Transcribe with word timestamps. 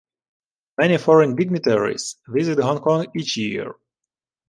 Many 0.79 0.97
foreign 0.97 1.35
dignitaries 1.35 2.15
visit 2.27 2.57
Hong 2.57 2.79
Kong 2.79 3.05
each 3.15 3.37
year. 3.37 3.75